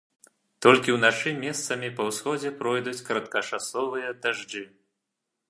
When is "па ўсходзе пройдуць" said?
1.99-2.95